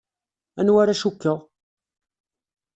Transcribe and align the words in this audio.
Anwa 0.59 0.79
ara 0.81 0.99
cukkeɣ? 1.01 1.39